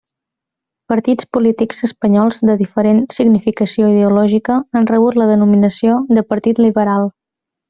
[0.93, 7.07] Partits polítics espanyols de diferent significació ideològica han rebut la denominació de Partit liberal.